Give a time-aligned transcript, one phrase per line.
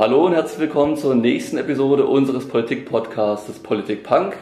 [0.00, 4.32] hallo und herzlich willkommen zur nächsten Episode unseres Politik-Podcasts Politik Punk.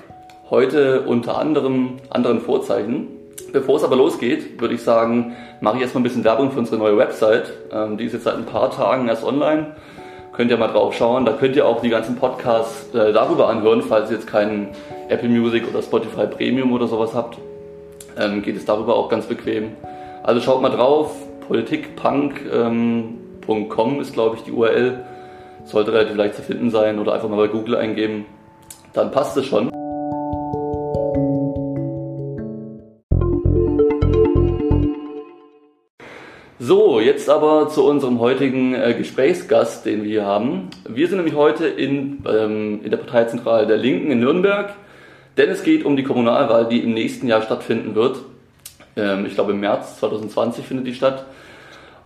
[0.51, 3.09] Heute unter anderem anderen Vorzeichen.
[3.53, 6.77] Bevor es aber losgeht, würde ich sagen, mache ich erstmal ein bisschen Werbung für unsere
[6.77, 7.53] neue Website.
[7.73, 9.75] Ähm, die ist jetzt seit ein paar Tagen erst online.
[10.33, 11.25] Könnt ihr mal drauf schauen.
[11.25, 14.69] Da könnt ihr auch die ganzen Podcasts äh, darüber anhören, falls ihr jetzt keinen
[15.09, 17.37] Apple Music oder Spotify Premium oder sowas habt.
[18.17, 19.73] Ähm, geht es darüber auch ganz bequem.
[20.23, 21.17] Also schaut mal drauf.
[21.49, 25.05] Politikpunk.com ähm, ist, glaube ich, die URL.
[25.69, 28.25] Sollte relativ leicht zu finden sein oder einfach mal bei Google eingeben.
[28.95, 29.71] Dann passt es schon.
[36.59, 40.71] So, jetzt aber zu unserem heutigen äh, Gesprächsgast, den wir hier haben.
[40.89, 44.75] Wir sind nämlich heute in, ähm, in der Parteizentrale der Linken in Nürnberg,
[45.37, 48.17] denn es geht um die Kommunalwahl, die im nächsten Jahr stattfinden wird.
[48.97, 51.27] Ähm, ich glaube im März 2020 findet die statt.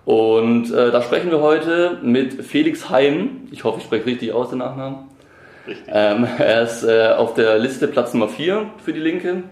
[0.04, 3.48] Und äh, da sprechen wir heute mit Felix Heim.
[3.52, 5.10] Ich hoffe, ich spreche richtig aus den Nachnamen.
[5.66, 5.86] Richtig.
[5.88, 9.44] Ähm, er ist äh, auf der Liste Platz Nummer 4 für die Linke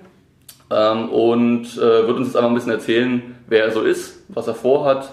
[0.70, 4.48] ähm, und äh, wird uns jetzt einfach ein bisschen erzählen, wer er so ist, was
[4.48, 5.08] er vorhat,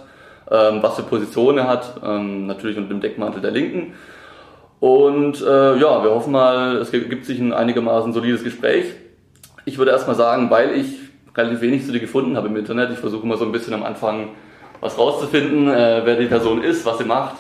[0.50, 3.94] ähm, was für Positionen er hat, ähm, natürlich unter dem Deckmantel der Linken.
[4.80, 8.86] Und äh, ja, wir hoffen mal, es gibt sich ein einigermaßen solides Gespräch.
[9.66, 11.00] Ich würde erstmal sagen, weil ich
[11.36, 13.84] relativ wenig zu dir gefunden habe im Internet, ich versuche mal so ein bisschen am
[13.84, 14.30] Anfang
[14.82, 17.38] was rauszufinden, äh, wer die Person ist, was sie macht.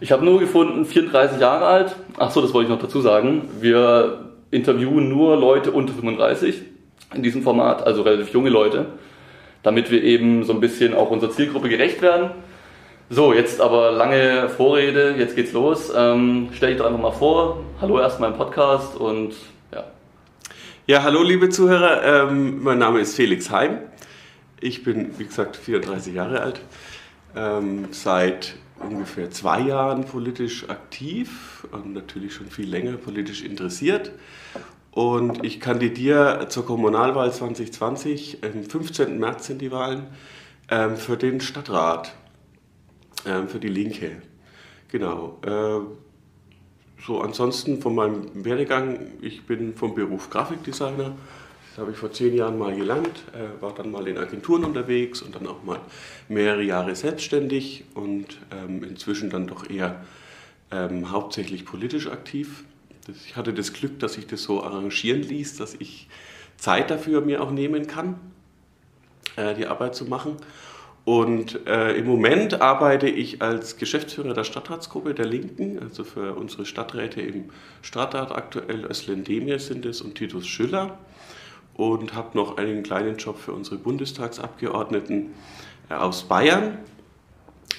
[0.00, 1.96] Ich habe nur gefunden, 34 Jahre alt.
[2.18, 3.48] Ach so, das wollte ich noch dazu sagen.
[3.60, 6.62] Wir interviewen nur Leute unter 35
[7.14, 8.86] in diesem Format, also relativ junge Leute,
[9.62, 12.30] damit wir eben so ein bisschen auch unserer Zielgruppe gerecht werden.
[13.10, 15.92] So, jetzt aber lange Vorrede, jetzt geht's los.
[15.94, 17.60] Ähm, stell dich doch einfach mal vor.
[17.80, 19.34] Hallo erstmal im Podcast und
[19.72, 19.84] ja.
[20.86, 23.78] Ja, hallo liebe Zuhörer, ähm, mein Name ist Felix Heim.
[24.64, 26.62] Ich bin, wie gesagt, 34 Jahre alt,
[27.36, 34.12] ähm, seit ungefähr zwei Jahren politisch aktiv und natürlich schon viel länger politisch interessiert.
[34.90, 39.18] Und ich kandidiere zur Kommunalwahl 2020, am 15.
[39.18, 40.06] März sind die Wahlen,
[40.70, 42.14] ähm, für den Stadtrat,
[43.26, 44.22] ähm, für die Linke.
[44.88, 45.40] Genau.
[45.42, 45.80] Äh,
[47.06, 51.12] so, ansonsten von meinem Werdegang, ich bin vom Beruf Grafikdesigner
[51.74, 55.22] das habe ich vor zehn Jahren mal gelernt, äh, war dann mal in Agenturen unterwegs
[55.22, 55.80] und dann auch mal
[56.28, 60.04] mehrere Jahre selbstständig und ähm, inzwischen dann doch eher
[60.70, 62.62] ähm, hauptsächlich politisch aktiv.
[63.26, 66.08] Ich hatte das Glück, dass ich das so arrangieren ließ, dass ich
[66.58, 68.20] Zeit dafür mir auch nehmen kann,
[69.34, 70.36] äh, die Arbeit zu machen.
[71.04, 76.66] Und äh, im Moment arbeite ich als Geschäftsführer der Stadtratsgruppe der Linken, also für unsere
[76.66, 77.50] Stadträte im
[77.82, 81.00] Stadtrat aktuell, Özlem Demir sind es und Titus Schüller
[81.74, 85.34] und habe noch einen kleinen Job für unsere Bundestagsabgeordneten
[85.90, 86.78] äh, aus Bayern.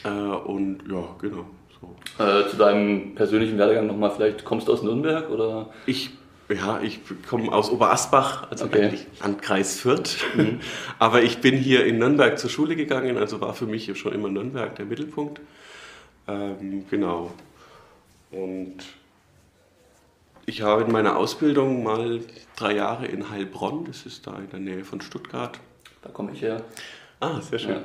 [0.04, 1.46] Äh, und ja, genau.
[1.80, 2.24] So.
[2.24, 5.70] Äh, zu deinem persönlichen Werdegang nochmal, vielleicht kommst du aus Nürnberg oder?
[5.86, 6.12] Ich,
[6.50, 8.84] ja, ich komme aus Oberasbach, also okay.
[8.84, 10.18] eigentlich Landkreis Fürth.
[10.36, 10.60] Mhm.
[11.00, 14.30] Aber ich bin hier in Nürnberg zur Schule gegangen, also war für mich schon immer
[14.30, 15.42] Nürnberg der Mittelpunkt.
[16.28, 17.32] Ähm, genau.
[18.32, 18.78] Und
[20.46, 22.22] ich habe in meiner Ausbildung mal
[22.56, 25.60] drei Jahre in Heilbronn, das ist da in der Nähe von Stuttgart.
[26.02, 26.62] Da komme ich her.
[27.20, 27.82] Ah, sehr schön.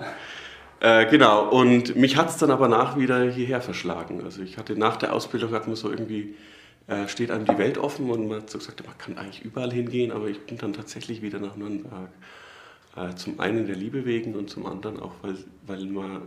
[0.81, 1.00] Ja.
[1.00, 4.22] Äh, genau, und mich hat es dann aber nach wieder hierher verschlagen.
[4.25, 6.34] Also ich hatte nach der Ausbildung, hat man so irgendwie,
[6.87, 9.72] äh, steht einem die Welt offen und man hat so gesagt, man kann eigentlich überall
[9.72, 12.10] hingehen, aber ich bin dann tatsächlich wieder nach Nürnberg.
[12.97, 16.22] Äh, zum einen der Liebe wegen und zum anderen auch, weil, weil man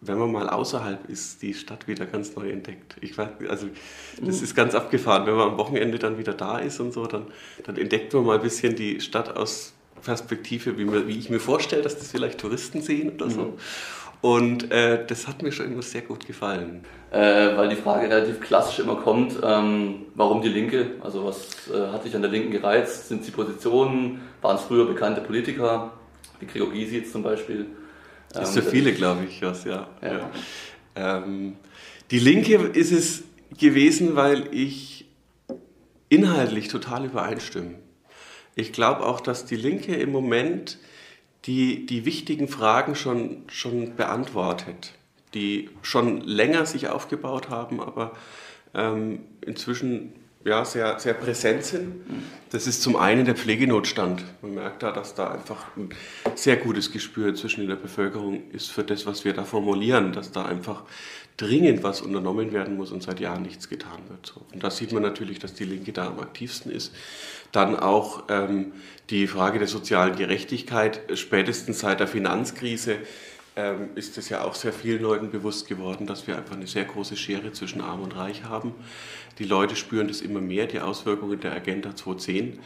[0.00, 2.96] wenn man mal außerhalb ist, die Stadt wieder ganz neu entdeckt.
[3.00, 3.66] Ich weiß, also
[4.20, 4.44] das mhm.
[4.44, 5.26] ist ganz abgefahren.
[5.26, 7.26] Wenn man am Wochenende dann wieder da ist und so, dann,
[7.64, 11.40] dann entdeckt man mal ein bisschen die Stadt aus Perspektive, wie, man, wie ich mir
[11.40, 13.40] vorstelle, dass das vielleicht Touristen sehen oder so.
[13.42, 13.52] Mhm.
[14.20, 16.84] Und äh, das hat mir schon immer sehr gut gefallen.
[17.10, 20.92] Äh, weil die Frage relativ klassisch immer kommt, ähm, warum die Linke?
[21.00, 23.08] Also was äh, hat dich an der Linken gereizt?
[23.08, 24.20] Sind sie Positionen?
[24.42, 25.92] Waren es früher bekannte Politiker?
[26.40, 27.66] Wie Gregor Gysi jetzt zum Beispiel?
[28.32, 29.88] Das ist für ähm, viele, glaube ich, was, ja.
[30.02, 30.30] ja.
[30.94, 31.56] Ähm,
[32.10, 33.24] die Linke ist es
[33.56, 35.06] gewesen, weil ich
[36.08, 37.74] inhaltlich total übereinstimme.
[38.54, 40.78] Ich glaube auch, dass die Linke im Moment
[41.44, 44.94] die, die wichtigen Fragen schon, schon beantwortet,
[45.34, 48.12] die schon länger sich aufgebaut haben, aber
[48.74, 50.12] ähm, inzwischen
[50.48, 52.02] ja, sehr, sehr präsent sind.
[52.50, 54.24] Das ist zum einen der Pflegenotstand.
[54.42, 55.90] Man merkt da, dass da einfach ein
[56.34, 60.46] sehr gutes Gespür zwischen der Bevölkerung ist für das, was wir da formulieren, dass da
[60.46, 60.82] einfach
[61.36, 64.34] dringend was unternommen werden muss und seit Jahren nichts getan wird.
[64.52, 66.92] Und da sieht man natürlich, dass die Linke da am aktivsten ist.
[67.52, 68.72] Dann auch ähm,
[69.10, 72.96] die Frage der sozialen Gerechtigkeit, spätestens seit der Finanzkrise
[73.58, 76.84] ähm, ist es ja auch sehr vielen Leuten bewusst geworden, dass wir einfach eine sehr
[76.84, 78.72] große Schere zwischen Arm und Reich haben.
[79.40, 82.60] Die Leute spüren das immer mehr, die Auswirkungen der Agenda 2010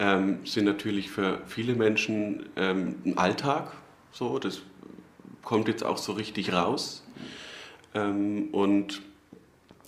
[0.00, 3.74] ähm, sind natürlich für viele Menschen ähm, ein Alltag.
[4.10, 4.62] So, das
[5.42, 7.04] kommt jetzt auch so richtig raus.
[7.94, 9.02] Ähm, und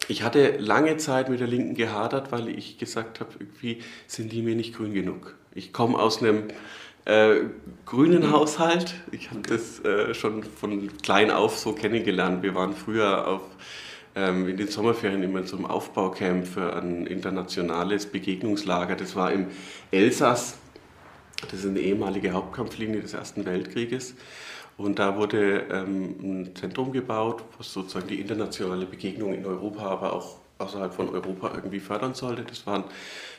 [0.07, 4.43] ich hatte lange Zeit mit der Linken gehadert, weil ich gesagt habe, irgendwie sind die
[4.43, 5.35] mir nicht grün genug.
[5.57, 6.45] Ich komme aus einem
[7.07, 7.45] äh,
[7.87, 8.95] grünen Haushalt.
[9.13, 12.43] Ich habe das äh, schon von klein auf so kennengelernt.
[12.43, 13.43] Wir waren früher auf,
[14.15, 18.97] ähm, in den Sommerferien immer einem Aufbaucamp für ein internationales Begegnungslager.
[18.97, 19.47] Das war im
[19.91, 20.59] Elsass.
[21.51, 24.15] Das ist eine ehemalige Hauptkampflinie des Ersten Weltkrieges.
[24.77, 30.13] Und da wurde ähm, ein Zentrum gebaut, was sozusagen die internationale Begegnung in Europa, aber
[30.13, 32.43] auch außerhalb von Europa irgendwie fördern sollte.
[32.43, 32.85] Das war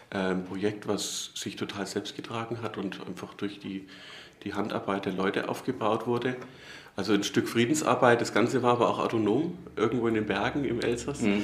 [0.10, 3.88] ein Projekt, was sich total selbst getragen hat und einfach durch die,
[4.44, 6.36] die Handarbeit der Leute aufgebaut wurde.
[6.96, 10.82] Also ein Stück Friedensarbeit, das Ganze war aber auch autonom, irgendwo in den Bergen im
[10.82, 11.22] Elsass.
[11.22, 11.44] Mhm.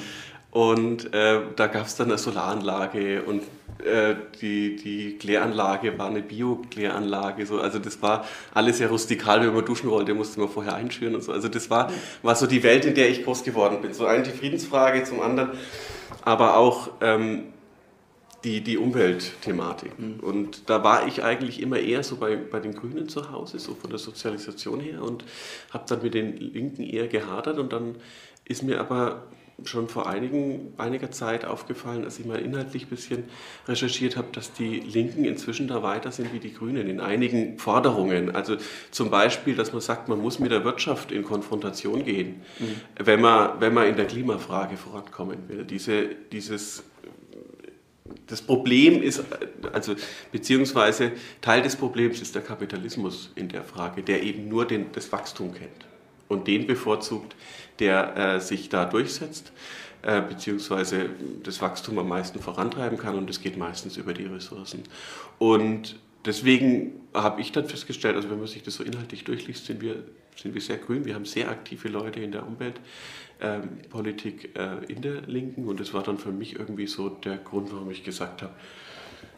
[0.49, 3.41] Und äh, da gab es dann eine Solaranlage und
[3.83, 7.45] äh, die, die Kläranlage war eine Bio-Kläranlage.
[7.45, 7.59] So.
[7.59, 11.23] Also das war alles sehr rustikal, wenn man duschen wollte, musste man vorher einschüren und
[11.23, 11.31] so.
[11.31, 13.93] Also das war, war so die Welt, in der ich groß geworden bin.
[13.93, 15.51] So eine die Friedensfrage, zum anderen
[16.25, 17.52] aber auch ähm,
[18.43, 19.97] die, die Umweltthematik.
[19.97, 20.19] Mhm.
[20.19, 23.73] Und da war ich eigentlich immer eher so bei, bei den Grünen zu Hause, so
[23.73, 25.23] von der Sozialisation her und
[25.71, 27.95] habe dann mit den Linken eher gehadert und dann
[28.45, 29.23] ist mir aber
[29.63, 33.23] schon vor einigen, einiger Zeit aufgefallen, als ich mal inhaltlich ein bisschen
[33.67, 38.35] recherchiert habe, dass die Linken inzwischen da weiter sind wie die Grünen in einigen Forderungen.
[38.35, 38.57] Also
[38.91, 43.05] zum Beispiel, dass man sagt, man muss mit der Wirtschaft in Konfrontation gehen, mhm.
[43.05, 45.63] wenn, man, wenn man in der Klimafrage vorankommen will.
[45.65, 46.83] Diese, dieses
[48.27, 49.23] das Problem ist,
[49.73, 49.95] also
[50.31, 51.11] beziehungsweise
[51.41, 55.53] Teil des Problems ist der Kapitalismus in der Frage, der eben nur den, das Wachstum
[55.53, 55.85] kennt
[56.27, 57.35] und den bevorzugt,
[57.79, 59.51] der äh, sich da durchsetzt,
[60.01, 61.09] äh, beziehungsweise
[61.43, 64.83] das Wachstum am meisten vorantreiben kann und das geht meistens über die Ressourcen.
[65.37, 69.81] Und deswegen habe ich dann festgestellt, also wenn man sich das so inhaltlich durchliest, sind
[69.81, 70.03] wir,
[70.35, 71.05] sind wir sehr grün.
[71.05, 72.83] Wir haben sehr aktive Leute in der Umweltpolitik
[73.43, 77.71] ähm, äh, in der Linken und das war dann für mich irgendwie so der Grund,
[77.73, 78.53] warum ich gesagt habe,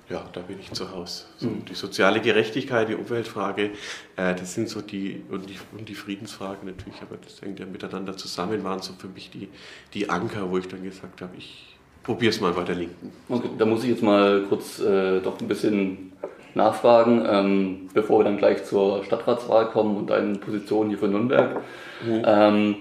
[0.10, 1.26] ja, da bin ich zu Hause.
[1.38, 1.66] So, mhm.
[1.66, 3.72] Die soziale Gerechtigkeit, die Umweltfrage,
[4.16, 7.66] äh, das sind so die und, die, und die Friedensfrage natürlich, aber das hängt ja
[7.66, 9.50] miteinander zusammen, waren so für mich die,
[9.94, 13.12] die Anker, wo ich dann gesagt habe, ich probiere es mal bei der Linken.
[13.28, 16.12] Okay, da muss ich jetzt mal kurz äh, doch ein bisschen
[16.54, 21.62] nachfragen, ähm, bevor wir dann gleich zur Stadtratswahl kommen und deinen Positionen hier für Nürnberg.
[22.06, 22.22] Mhm.
[22.26, 22.76] Ähm,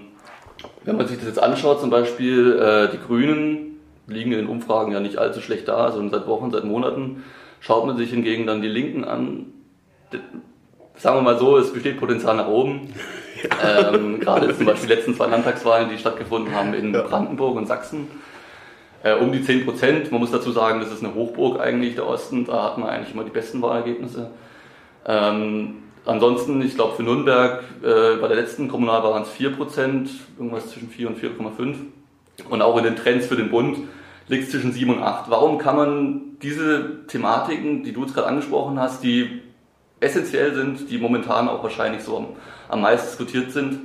[0.83, 4.91] wenn man sich das jetzt anschaut, zum Beispiel äh, die Grünen liegen in den Umfragen
[4.91, 7.23] ja nicht allzu schlecht da, sondern seit Wochen, seit Monaten.
[7.59, 9.47] Schaut man sich hingegen dann die Linken an,
[10.97, 12.93] sagen wir mal so, es besteht Potenzial nach oben.
[13.93, 17.01] ähm, gerade zum Beispiel die letzten zwei Landtagswahlen, die stattgefunden haben in ja.
[17.01, 18.07] Brandenburg und Sachsen
[19.05, 20.11] äh, um die 10 Prozent.
[20.11, 22.45] Man muss dazu sagen, das ist eine Hochburg eigentlich, der Osten.
[22.45, 24.31] Da hat man eigentlich immer die besten Wahlergebnisse.
[25.05, 30.09] Ähm, ansonsten, ich glaube, für Nürnberg äh, bei der letzten Kommunalwahl waren es 4 Prozent,
[30.37, 31.75] irgendwas zwischen 4 und 4,5.
[32.49, 33.77] Und auch in den Trends für den Bund
[34.27, 35.29] liegt es zwischen 7 und 8.
[35.29, 39.41] Warum kann man diese Thematiken, die du jetzt gerade angesprochen hast, die
[39.99, 42.27] essentiell sind, die momentan auch wahrscheinlich so am,
[42.69, 43.79] am meisten diskutiert sind,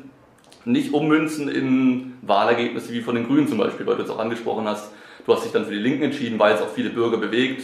[0.64, 4.68] nicht ummünzen in Wahlergebnisse wie von den Grünen zum Beispiel, weil du es auch angesprochen
[4.68, 4.90] hast,
[5.26, 7.62] Du hast dich dann für die Linken entschieden, weil es auch viele Bürger bewegt,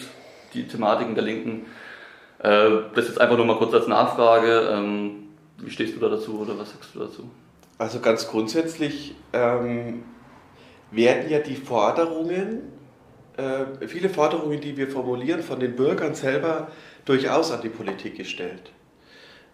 [0.55, 1.67] die Thematiken der Linken.
[2.39, 4.71] Äh, das jetzt einfach nur mal kurz als Nachfrage.
[4.73, 5.29] Ähm,
[5.59, 7.31] wie stehst du da dazu oder was sagst du dazu?
[7.79, 10.05] Also ganz grundsätzlich ähm,
[10.91, 12.73] werden ja die Forderungen,
[13.37, 16.69] äh, viele Forderungen, die wir formulieren, von den Bürgern selber
[17.05, 18.73] durchaus an die Politik gestellt.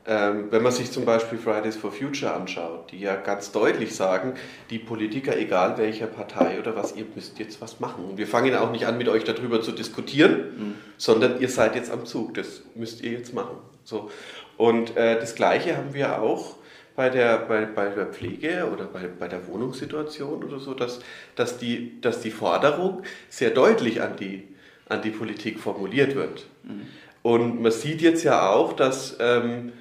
[0.04, 4.34] Ähm, wenn man sich zum Beispiel Fridays for Future anschaut, die ja ganz deutlich sagen,
[4.68, 8.04] die Politiker, egal welcher Partei oder was, ihr müsst jetzt was machen.
[8.06, 10.74] Und wir fangen auch nicht an, mit euch darüber zu diskutieren, mhm.
[10.96, 13.56] sondern ihr seid jetzt am Zug, das müsst ihr jetzt machen.
[13.84, 14.10] So.
[14.56, 16.56] Und äh, das Gleiche haben wir auch
[16.96, 20.98] bei der, bei, bei der Pflege oder bei, bei der Wohnungssituation oder so, dass,
[21.36, 24.48] dass, die, dass die Forderung sehr deutlich an die,
[24.88, 26.48] an die Politik formuliert wird.
[26.64, 26.86] Mhm.
[27.22, 29.16] Und man sieht jetzt ja auch, dass...
[29.20, 29.74] Ähm,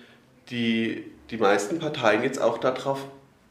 [0.51, 2.99] die, die meisten Parteien jetzt auch darauf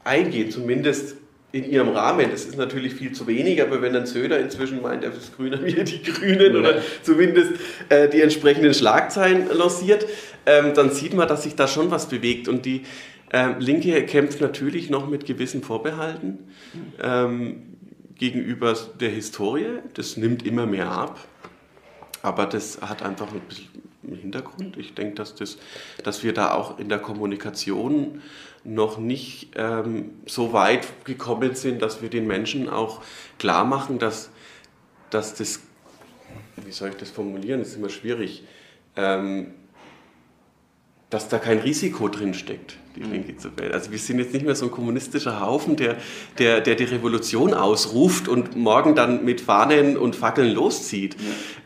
[0.03, 1.15] eingehen, zumindest
[1.51, 2.31] in ihrem Rahmen.
[2.31, 5.61] Das ist natürlich viel zu wenig, aber wenn dann Söder inzwischen meint, er ist grüner
[5.65, 7.53] wie die Grünen oder zumindest
[7.89, 10.05] äh, die entsprechenden Schlagzeilen lanciert,
[10.45, 12.47] ähm, dann sieht man, dass sich da schon was bewegt.
[12.47, 12.83] Und die
[13.33, 16.39] ähm, Linke kämpft natürlich noch mit gewissen Vorbehalten
[17.01, 17.63] ähm,
[18.15, 19.79] gegenüber der Historie.
[19.93, 21.19] Das nimmt immer mehr ab.
[22.23, 24.77] Aber das hat einfach ein bisschen im Hintergrund.
[24.77, 25.57] Ich denke, dass, das,
[26.03, 28.21] dass wir da auch in der Kommunikation
[28.63, 33.01] noch nicht ähm, so weit gekommen sind, dass wir den Menschen auch
[33.39, 34.29] klar machen, dass,
[35.09, 35.61] dass das,
[36.63, 38.43] wie soll ich das formulieren, das ist immer schwierig,
[38.95, 39.53] ähm,
[41.11, 43.11] dass da kein Risiko drin steckt, die mhm.
[43.11, 43.73] Linke zu wählen.
[43.73, 45.97] Also wir sind jetzt nicht mehr so ein kommunistischer Haufen, der,
[46.39, 51.17] der, der die Revolution ausruft und morgen dann mit Fahnen und Fackeln loszieht.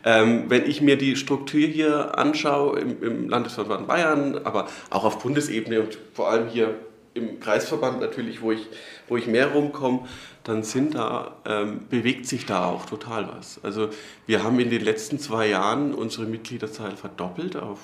[0.04, 0.22] Ja.
[0.22, 5.20] Ähm, wenn ich mir die Struktur hier anschaue im, im Landesverband Bayern, aber auch auf
[5.20, 6.74] Bundesebene und vor allem hier
[7.14, 8.66] im Kreisverband natürlich, wo ich,
[9.08, 10.00] wo ich mehr rumkomme,
[10.42, 13.60] dann sind da, ähm, bewegt sich da auch total was.
[13.62, 13.90] Also
[14.26, 17.78] wir haben in den letzten zwei Jahren unsere Mitgliederzahl verdoppelt auf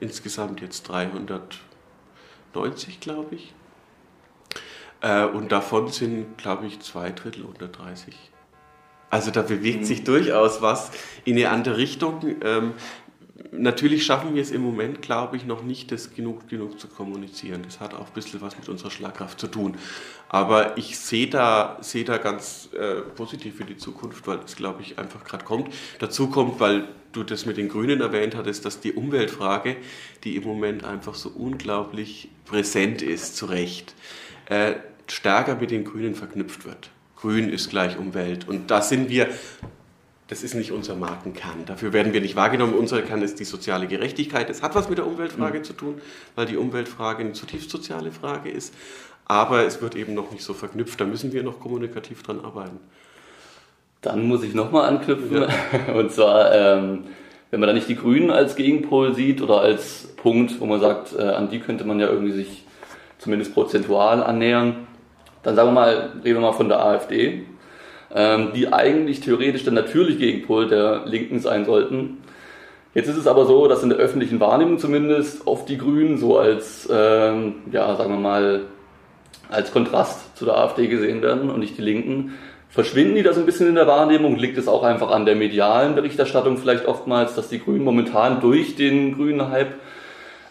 [0.00, 3.54] insgesamt jetzt 390, glaube ich.
[5.00, 8.14] Äh, und davon sind, glaube ich, zwei Drittel unter 30.
[9.10, 9.84] Also da bewegt mhm.
[9.84, 10.90] sich durchaus was
[11.24, 12.36] in eine andere Richtung.
[12.42, 12.72] Ähm,
[13.52, 17.62] natürlich schaffen wir es im Moment, glaube ich, noch nicht, das genug, genug zu kommunizieren.
[17.62, 19.76] Das hat auch ein bisschen was mit unserer Schlagkraft zu tun.
[20.28, 24.82] Aber ich sehe da, sehe da ganz äh, positiv für die Zukunft, weil es, glaube
[24.82, 25.72] ich, einfach gerade kommt.
[25.98, 29.76] Dazu kommt, weil du das mit den Grünen erwähnt hattest, dass die Umweltfrage,
[30.24, 33.94] die im Moment einfach so unglaublich präsent ist, zu Recht,
[34.46, 34.74] äh,
[35.06, 36.90] stärker mit den Grünen verknüpft wird.
[37.16, 38.46] Grün ist gleich Umwelt.
[38.46, 39.28] Und da sind wir
[40.28, 41.64] das ist nicht unser Markenkern.
[41.64, 42.74] Dafür werden wir nicht wahrgenommen.
[42.74, 44.50] Unser Kern ist die soziale Gerechtigkeit.
[44.50, 45.64] Es hat was mit der Umweltfrage mhm.
[45.64, 46.00] zu tun,
[46.36, 48.74] weil die Umweltfrage eine zutiefst soziale Frage ist.
[49.24, 51.00] Aber es wird eben noch nicht so verknüpft.
[51.00, 52.78] Da müssen wir noch kommunikativ dran arbeiten.
[54.02, 55.48] Dann muss ich nochmal anknüpfen.
[55.48, 55.94] Ja.
[55.94, 57.04] Und zwar, ähm,
[57.50, 61.14] wenn man da nicht die Grünen als Gegenpol sieht oder als Punkt, wo man sagt,
[61.18, 62.64] äh, an die könnte man ja irgendwie sich
[63.16, 64.86] zumindest prozentual annähern,
[65.42, 67.46] dann sagen wir mal, reden wir mal von der AfD
[68.14, 72.18] ähm, die eigentlich theoretisch der natürliche Gegenpol der Linken sein sollten.
[72.94, 76.38] Jetzt ist es aber so, dass in der öffentlichen Wahrnehmung zumindest oft die Grünen so
[76.38, 78.62] als, ähm, ja, sagen wir mal,
[79.50, 82.34] als Kontrast zu der AfD gesehen werden und nicht die Linken.
[82.70, 84.36] Verschwinden die da so ein bisschen in der Wahrnehmung?
[84.36, 88.76] Liegt es auch einfach an der medialen Berichterstattung vielleicht oftmals, dass die Grünen momentan durch
[88.76, 89.74] den grünen Hype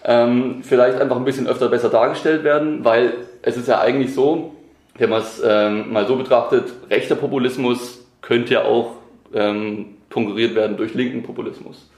[0.04, 2.84] ähm, vielleicht einfach ein bisschen öfter besser dargestellt werden?
[2.84, 4.56] Weil es ist ja eigentlich so,
[4.98, 8.96] wenn man es ähm, mal so betrachtet, rechter Populismus könnte ja auch
[9.34, 11.90] ähm, konkurriert werden durch linken Populismus.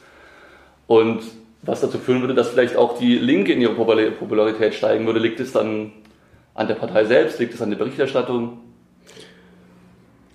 [0.87, 1.21] Und
[1.61, 5.39] was dazu führen würde, dass vielleicht auch die Linke in ihrer Popularität steigen würde, liegt
[5.39, 5.91] es dann
[6.53, 8.59] an der Partei selbst, liegt es an der Berichterstattung?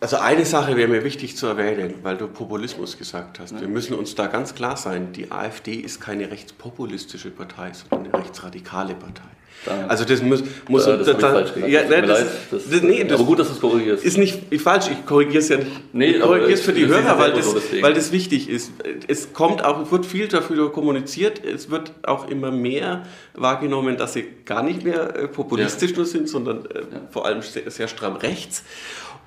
[0.01, 3.59] Also eine Sache wäre mir wichtig zu erwähnen, weil du Populismus gesagt hast.
[3.59, 8.23] Wir müssen uns da ganz klar sein, die AfD ist keine rechtspopulistische Partei, sondern eine
[8.23, 9.25] rechtsradikale Partei.
[9.65, 9.87] Da.
[9.87, 13.19] Also das muss, muss äh, das da, falsch Ja, ne, das, das, das, nee, das,
[13.19, 14.05] aber gut, dass du es korrigierst.
[14.05, 15.71] Ist nicht falsch, ich korrigiere es ja nicht.
[15.93, 18.73] Nee, ich korrigiere es für die Hörer, weil das, weil das wichtig ist.
[19.09, 24.13] Es kommt auch, es wird viel dafür kommuniziert, es wird auch immer mehr wahrgenommen, dass
[24.13, 25.97] sie gar nicht mehr äh, populistisch ja.
[25.97, 26.85] nur sind, sondern äh, ja.
[27.11, 28.65] vor allem sehr, sehr stramm rechts.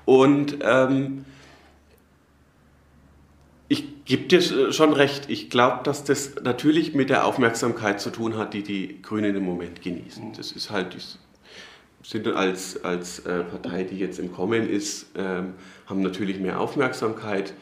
[0.04, 1.24] Und ähm,
[3.68, 5.28] ich gebe dir schon recht.
[5.28, 9.44] Ich glaube, dass das natürlich mit der Aufmerksamkeit zu tun hat, die die Grünen im
[9.44, 10.32] Moment genießen.
[10.36, 10.98] Das ist halt, die
[12.02, 15.54] sind als, als äh, Partei, die jetzt im Kommen ist, ähm,
[15.86, 17.52] haben natürlich mehr Aufmerksamkeit.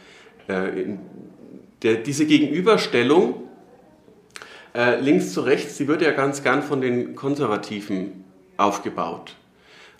[0.47, 0.97] Äh,
[1.83, 3.43] der, diese Gegenüberstellung
[4.75, 8.25] äh, links zu rechts, die wird ja ganz gern von den Konservativen
[8.57, 9.35] aufgebaut.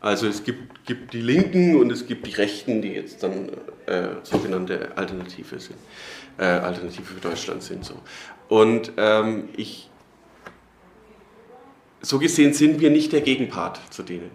[0.01, 3.49] Also es gibt, gibt die Linken und es gibt die Rechten, die jetzt dann
[3.87, 5.79] äh, sogenannte Alternative sind,
[6.39, 7.85] äh, Alternative für Deutschland sind.
[7.85, 7.95] So.
[8.49, 9.91] Und ähm, ich,
[12.03, 14.31] so gesehen sind wir nicht der Gegenpart zu denen.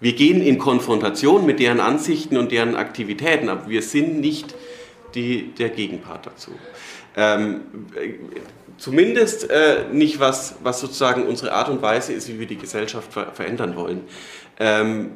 [0.00, 4.54] Wir gehen in Konfrontation mit deren Ansichten und deren Aktivitäten, aber wir sind nicht
[5.14, 6.50] die, der Gegenpart dazu.
[7.16, 7.60] Ähm,
[8.78, 13.12] zumindest äh, nicht was, was sozusagen unsere Art und Weise ist, wie wir die Gesellschaft
[13.12, 14.02] ver verändern wollen.
[14.58, 15.12] Ähm,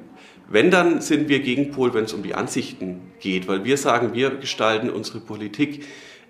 [0.51, 4.31] wenn, dann sind wir Gegenpol, wenn es um die Ansichten geht, weil wir sagen, wir
[4.31, 5.85] gestalten unsere Politik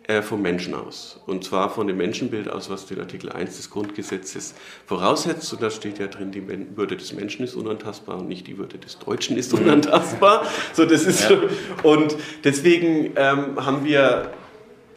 [0.09, 1.21] äh, vom Menschen aus.
[1.27, 4.55] Und zwar von dem Menschenbild aus, was den Artikel 1 des Grundgesetzes
[4.87, 5.53] voraussetzt.
[5.53, 6.43] Und da steht ja drin, die
[6.77, 10.47] Würde des Menschen ist unantastbar und nicht die Würde des Deutschen ist unantastbar.
[10.73, 11.37] So, das ist ja.
[11.83, 14.33] Und deswegen ähm, haben, wir,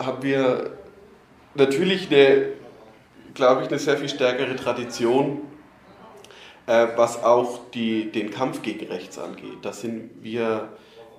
[0.05, 0.77] haben wir
[1.55, 2.49] natürlich eine,
[3.33, 5.41] glaube ich, eine sehr viel stärkere Tradition
[6.67, 9.57] äh, was auch die, den Kampf gegen rechts angeht.
[9.61, 10.69] Da sind wir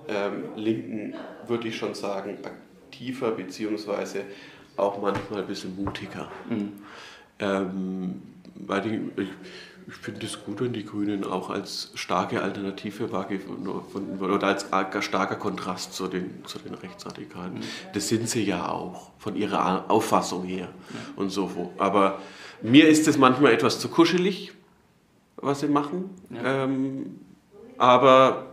[0.07, 1.15] ähm, Linken,
[1.47, 4.23] würde ich schon sagen, aktiver beziehungsweise
[4.77, 6.29] auch manchmal ein bisschen mutiger.
[6.49, 6.73] Mhm.
[7.39, 8.21] Ähm,
[8.55, 9.29] weil die, ich,
[9.87, 14.65] Ich finde es gut, wenn die Grünen auch als starke Alternative wahrgefunden werden oder als
[14.99, 17.61] starker Kontrast zu den, zu den Rechtsradikalen.
[17.93, 20.69] Das sind sie ja auch, von ihrer Auffassung her
[21.15, 21.73] und so.
[21.77, 22.19] Aber
[22.61, 24.53] mir ist es manchmal etwas zu kuschelig,
[25.37, 26.09] was sie machen.
[26.29, 26.63] Ja.
[26.63, 27.19] Ähm,
[27.77, 28.45] aber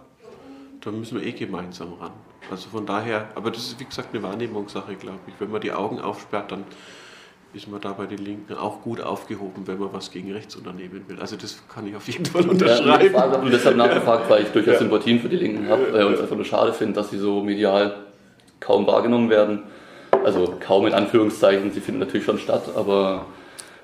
[0.80, 2.12] da müssen wir eh gemeinsam ran.
[2.50, 5.34] Also von daher, aber das ist wie gesagt eine Wahrnehmungssache, glaube ich.
[5.38, 6.64] Wenn man die Augen aufsperrt, dann
[7.52, 11.04] ist man da bei den Linken auch gut aufgehoben, wenn man was gegen rechts unternehmen
[11.09, 11.19] will.
[11.21, 13.14] Also das kann ich auf jeden Fall unterschreiben.
[13.14, 14.78] Ja, und deshalb nachgefragt, weil ich durchaus ja.
[14.78, 17.42] Sympathien für die Linken habe äh, und es einfach nur schade finde, dass sie so
[17.42, 17.97] medial
[18.61, 19.64] kaum wahrgenommen werden.
[20.25, 23.26] Also kaum in Anführungszeichen, sie finden natürlich schon statt, aber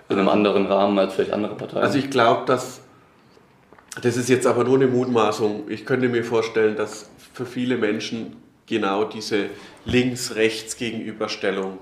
[0.08, 1.82] in einem anderen Rahmen als vielleicht andere Parteien.
[1.82, 2.80] Also ich glaube, dass
[4.00, 5.70] das ist jetzt aber nur eine Mutmaßung.
[5.70, 9.46] Ich könnte mir vorstellen, dass für viele Menschen genau diese
[9.86, 11.78] Links-Rechts-Gegenüberstellung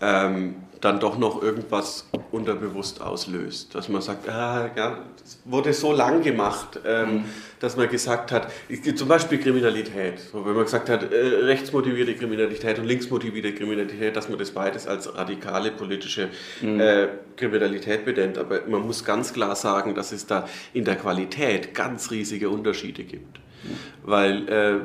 [0.00, 3.74] ähm, dann doch noch irgendwas unterbewusst auslöst.
[3.74, 7.24] Dass man sagt, ah, ja, das wurde so lang gemacht, ähm, mhm.
[7.60, 8.50] dass man gesagt hat,
[8.94, 14.28] zum Beispiel Kriminalität, so, wenn man gesagt hat, äh, rechtsmotivierte Kriminalität und linksmotivierte Kriminalität, dass
[14.28, 16.28] man das beides als radikale politische
[16.62, 16.80] mhm.
[16.80, 18.38] äh, Kriminalität benennt.
[18.38, 23.04] Aber man muss ganz klar sagen, dass es da in der Qualität ganz riesige Unterschiede
[23.04, 23.38] gibt.
[23.38, 23.76] Mhm.
[24.02, 24.80] Weil äh,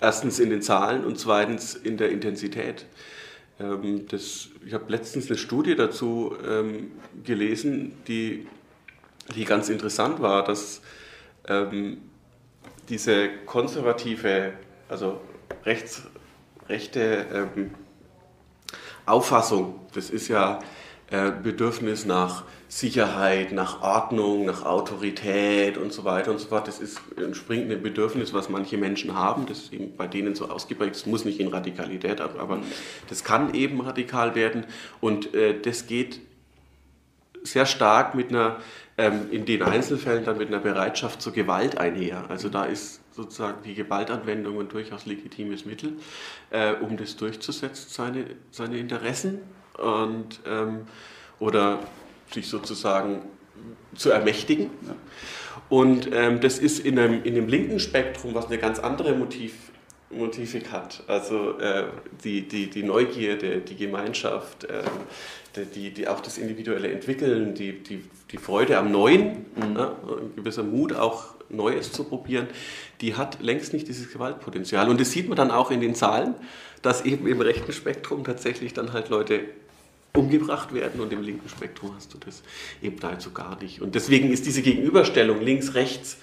[0.00, 2.86] erstens in den Zahlen und zweitens in der Intensität.
[3.60, 6.92] Ähm, das, ich habe letztens eine Studie dazu ähm,
[7.24, 8.46] gelesen, die,
[9.34, 10.80] die ganz interessant war, dass
[11.46, 11.98] ähm,
[12.88, 14.52] diese konservative,
[14.88, 15.20] also
[15.64, 16.02] rechts,
[16.68, 17.70] rechte ähm,
[19.06, 20.60] Auffassung, das ist ja
[21.10, 26.68] äh, Bedürfnis nach Sicherheit, nach Ordnung, nach Autorität und so weiter und so fort.
[26.68, 29.46] Das ist entspringt ein Bedürfnis, was manche Menschen haben.
[29.46, 30.94] Das ist eben bei denen so ausgeprägt.
[30.94, 32.60] Das muss nicht in Radikalität, aber
[33.08, 34.66] das kann eben radikal werden.
[35.00, 36.20] Und äh, das geht
[37.42, 38.56] sehr stark mit einer,
[38.98, 42.24] ähm, in den Einzelfällen dann mit einer Bereitschaft zur Gewalt einher.
[42.28, 45.94] Also da ist sozusagen die Gewaltanwendung ein durchaus legitimes Mittel,
[46.50, 49.40] äh, um das durchzusetzen, seine, seine Interessen.
[49.78, 50.86] Und, ähm,
[51.38, 51.78] oder
[52.32, 53.22] sich sozusagen
[53.94, 54.70] zu ermächtigen.
[55.68, 59.54] Und ähm, das ist in einem, in einem linken Spektrum, was eine ganz andere Motiv,
[60.10, 61.02] Motivik hat.
[61.06, 61.84] Also äh,
[62.24, 64.82] die, die, die Neugierde, die Gemeinschaft, äh,
[65.74, 69.72] die, die, auch das individuelle Entwickeln, die, die, die Freude am Neuen, mhm.
[69.74, 72.46] ne, ein gewisser Mut auch Neues zu probieren,
[73.00, 74.88] die hat längst nicht dieses Gewaltpotenzial.
[74.88, 76.34] Und das sieht man dann auch in den Zahlen,
[76.82, 79.40] dass eben im rechten Spektrum tatsächlich dann halt Leute
[80.16, 82.42] umgebracht werden und im linken Spektrum hast du das
[82.82, 83.80] eben nahezu gar nicht.
[83.80, 86.18] Und deswegen ist diese Gegenüberstellung links-rechts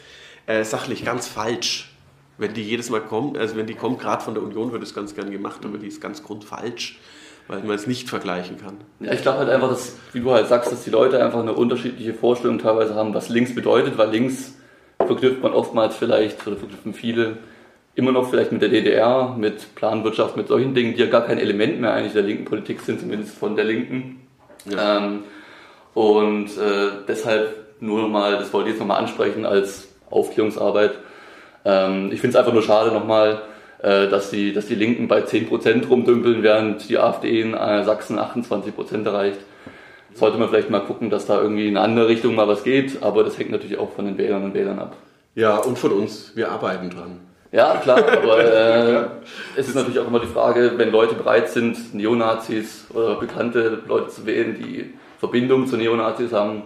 [0.48, 1.92] äh, sachlich ganz falsch.
[2.38, 4.94] Wenn die jedes Mal kommen, also wenn die kommt, gerade von der Union wird es
[4.94, 7.00] ganz gern gemacht, aber die ist ganz grundfalsch,
[7.48, 8.76] weil man es nicht vergleichen kann.
[9.00, 11.54] Ja, ich glaube halt einfach, dass, wie du halt sagst, dass die Leute einfach eine
[11.54, 14.56] unterschiedliche Vorstellung teilweise haben, was links bedeutet, weil links
[14.98, 17.38] verknüpft man oftmals vielleicht, oder verknüpfen viele,
[17.96, 21.40] immer noch vielleicht mit der DDR, mit Planwirtschaft, mit solchen Dingen, die ja gar kein
[21.40, 24.28] Element mehr eigentlich der linken Politik sind, zumindest von der Linken.
[24.66, 24.98] Ja.
[24.98, 25.24] Ähm,
[25.94, 30.92] und äh, deshalb nur nochmal, das wollte ich jetzt nochmal ansprechen als Aufklärungsarbeit.
[31.64, 33.42] Ähm, ich finde es einfach nur schade nochmal,
[33.82, 38.20] äh, dass, die, dass die Linken bei 10% rumdümpeln, während die AfD in äh, Sachsen
[38.20, 39.40] 28% erreicht.
[40.14, 43.04] Sollte man vielleicht mal gucken, dass da irgendwie in eine andere Richtung mal was geht,
[43.04, 44.96] aber das hängt natürlich auch von den Wählern und Wählern ab.
[45.34, 46.32] Ja, und von uns.
[46.36, 47.20] Wir arbeiten dran.
[47.56, 49.06] Ja, klar, aber äh,
[49.56, 54.10] es ist natürlich auch immer die Frage, wenn Leute bereit sind, Neonazis oder bekannte Leute
[54.10, 56.64] zu wählen, die Verbindungen zu Neonazis haben,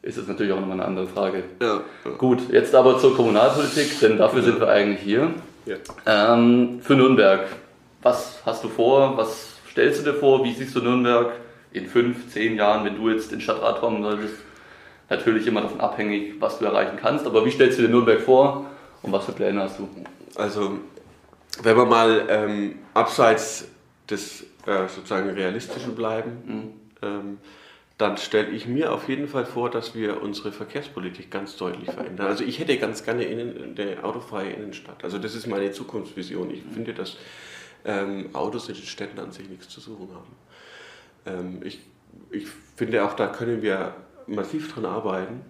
[0.00, 1.44] ist es natürlich auch nochmal eine andere Frage.
[1.60, 2.10] Ja, ja.
[2.16, 5.30] Gut, jetzt aber zur Kommunalpolitik, denn dafür sind wir eigentlich hier.
[6.06, 7.40] Ähm, für Nürnberg,
[8.00, 9.18] was hast du vor?
[9.18, 10.42] Was stellst du dir vor?
[10.42, 11.32] Wie siehst du Nürnberg
[11.72, 14.36] in fünf, zehn Jahren, wenn du jetzt in Stadtrat kommen solltest?
[15.10, 18.71] Natürlich immer davon abhängig, was du erreichen kannst, aber wie stellst du dir Nürnberg vor?
[19.02, 19.88] Und was für Pläne hast du?
[20.34, 20.78] Also,
[21.62, 23.68] wenn wir mal ähm, abseits
[24.08, 26.72] des äh, sozusagen realistischen bleiben, mhm.
[27.02, 27.38] ähm,
[27.98, 32.26] dann stelle ich mir auf jeden Fall vor, dass wir unsere Verkehrspolitik ganz deutlich verändern.
[32.26, 35.04] Also ich hätte ganz gerne innen, eine autofreie Innenstadt.
[35.04, 36.50] Also das ist meine Zukunftsvision.
[36.50, 36.70] Ich mhm.
[36.70, 37.16] finde, dass
[37.84, 40.36] ähm, Autos in den Städten an sich nichts zu suchen haben.
[41.26, 41.80] Ähm, ich,
[42.30, 43.94] ich finde auch, da können wir
[44.26, 45.42] massiv dran arbeiten.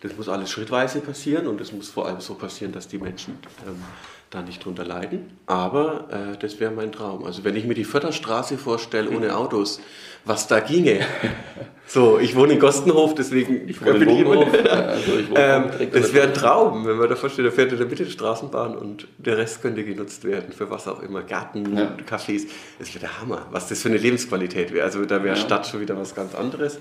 [0.00, 3.38] Das muss alles schrittweise passieren und es muss vor allem so passieren, dass die Menschen
[3.66, 3.82] ähm,
[4.30, 5.38] da nicht drunter leiden.
[5.46, 7.24] Aber äh, das wäre mein Traum.
[7.24, 9.80] Also wenn ich mir die Förderstraße vorstelle ohne Autos,
[10.24, 11.00] was da ginge.
[11.90, 14.48] So, ich wohne in Gostenhof, deswegen ich wohne in Bogenhof.
[14.68, 18.04] Also ähm, das wäre ein Traum, wenn man da vorstellt, da fährt in der Mitte
[18.04, 21.96] die Straßenbahn und der Rest könnte genutzt werden für was auch immer, Garten, ja.
[22.08, 22.46] Cafés.
[22.78, 24.84] Das wäre der Hammer, was das für eine Lebensqualität wäre.
[24.84, 25.40] Also da wäre ja.
[25.40, 26.78] Stadt schon wieder was ganz anderes.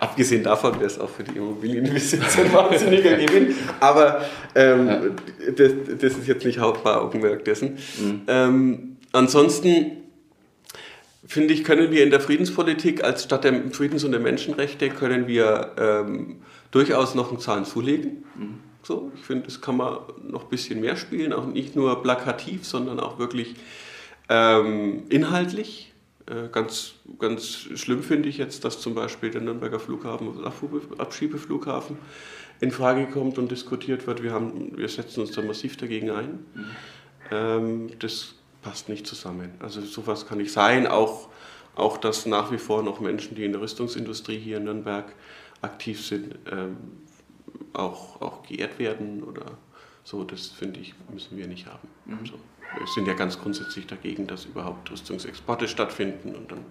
[0.00, 3.54] Abgesehen davon wäre es auch für die Immobilienbesitzer ein wahnsinniger Gewinn.
[3.80, 4.22] Aber
[4.54, 5.00] ähm, ja.
[5.56, 7.78] das, das, ist jetzt nicht Hauptaugenmerk dessen.
[7.98, 8.22] Mhm.
[8.26, 10.07] Ähm, ansonsten
[11.28, 15.28] finde ich, können wir in der Friedenspolitik als statt der Friedens- und der Menschenrechte können
[15.28, 16.36] wir ähm,
[16.70, 18.24] durchaus noch einen Zahn zulegen.
[18.34, 18.54] Mhm.
[18.82, 22.64] So, ich finde, das kann man noch ein bisschen mehr spielen, auch nicht nur plakativ,
[22.64, 23.54] sondern auch wirklich
[24.30, 25.92] ähm, inhaltlich.
[26.26, 30.42] Äh, ganz, ganz schlimm finde ich jetzt, dass zum Beispiel der Nürnberger Flughafen,
[30.96, 31.98] Abschiebeflughafen
[32.60, 34.22] in Frage kommt und diskutiert wird.
[34.22, 36.46] Wir, haben, wir setzen uns da massiv dagegen ein.
[36.54, 36.64] Mhm.
[37.30, 39.52] Ähm, das passt nicht zusammen.
[39.60, 40.86] Also sowas kann nicht sein.
[40.86, 41.28] Auch,
[41.74, 45.14] auch dass nach wie vor noch Menschen, die in der Rüstungsindustrie hier in Nürnberg
[45.62, 46.76] aktiv sind, ähm,
[47.72, 49.46] auch, auch geehrt werden oder
[50.04, 51.88] so, das finde ich, müssen wir nicht haben.
[52.06, 52.26] Mhm.
[52.26, 52.34] So.
[52.76, 56.64] Wir sind ja ganz grundsätzlich dagegen, dass überhaupt Rüstungsexporte stattfinden und dann,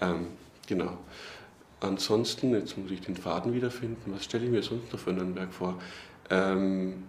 [0.00, 0.26] ähm,
[0.66, 0.98] genau.
[1.80, 5.52] Ansonsten, jetzt muss ich den Faden wiederfinden, was stelle ich mir sonst noch für Nürnberg
[5.52, 5.80] vor?
[6.30, 7.02] Ähm,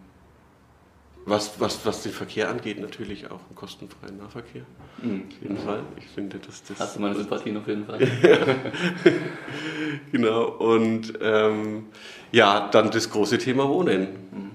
[1.25, 4.63] was, was, was den Verkehr angeht, natürlich auch einen kostenfreien Nahverkehr.
[5.01, 5.23] Mhm.
[5.27, 5.83] Auf jeden Fall.
[5.97, 6.79] Ich finde, dass das.
[6.79, 7.99] Hast du meine Sympathien auf jeden Fall.
[10.11, 10.49] genau.
[10.49, 11.85] Und ähm,
[12.31, 14.01] ja, dann das große Thema Wohnen.
[14.31, 14.51] Mhm.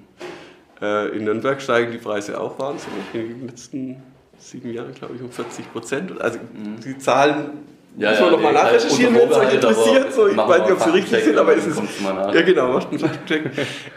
[0.81, 3.03] Äh, in Nürnberg steigen die Preise auch wahnsinnig.
[3.15, 4.03] In den letzten
[4.39, 6.21] sieben Jahren, glaube ich, um 40 Prozent.
[6.21, 6.81] Also mhm.
[6.85, 7.51] die Zahlen
[7.99, 10.13] ja, Muss man ja, nochmal nachrecherchieren, wenn es euch interessiert.
[10.13, 11.81] So, ich weiß nicht, ob sie richtig sind, aber ist es.
[12.05, 13.51] Ja, genau, macht einen Faktcheck.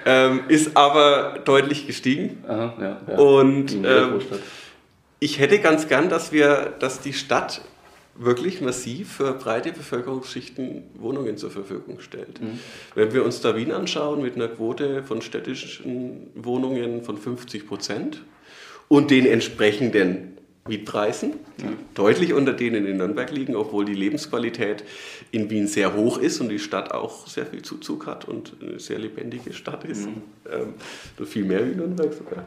[0.05, 2.43] ähm, ist aber deutlich gestiegen.
[2.47, 3.17] Aha, ja, ja.
[3.19, 4.19] Und ähm,
[5.19, 7.61] ich hätte ganz gern, dass wir, dass die Stadt
[8.15, 12.41] wirklich massiv für breite Bevölkerungsschichten Wohnungen zur Verfügung stellt.
[12.41, 12.59] Mhm.
[12.95, 18.23] Wenn wir uns da Wien anschauen mit einer Quote von städtischen Wohnungen von 50 Prozent
[18.87, 20.37] und den entsprechenden
[20.71, 21.71] Mietpreisen, die ja.
[21.95, 24.85] deutlich unter denen in Nürnberg liegen, obwohl die Lebensqualität
[25.31, 28.79] in Wien sehr hoch ist und die Stadt auch sehr viel Zuzug hat und eine
[28.79, 30.07] sehr lebendige Stadt ist.
[30.07, 30.21] Mhm.
[30.49, 32.45] Ähm, viel mehr wie Nürnberg sogar.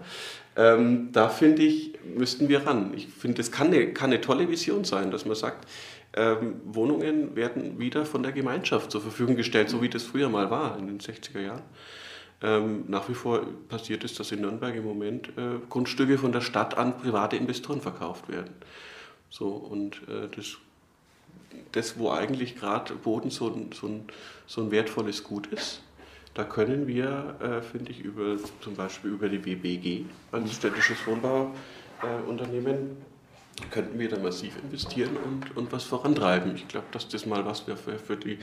[0.57, 2.93] Ähm, da finde ich, müssten wir ran.
[2.97, 5.69] Ich finde, das kann eine, kann eine tolle Vision sein, dass man sagt,
[6.17, 10.51] ähm, Wohnungen werden wieder von der Gemeinschaft zur Verfügung gestellt, so wie das früher mal
[10.51, 11.63] war in den 60er Jahren.
[12.43, 16.41] Ähm, nach wie vor passiert es, dass in Nürnberg im Moment äh, Grundstücke von der
[16.41, 18.53] Stadt an private Investoren verkauft werden.
[19.31, 20.57] So, und äh, das,
[21.73, 24.05] das, wo eigentlich gerade Boden so, so, ein,
[24.47, 25.83] so ein wertvolles Gut ist,
[26.35, 32.97] da können wir, äh, finde ich, über, zum Beispiel über die WBG als städtisches Wohnbauunternehmen,
[33.71, 36.57] könnten wir da massiv investieren und, und was vorantreiben.
[36.57, 38.39] Ich glaube, dass das mal was wäre für, für, die,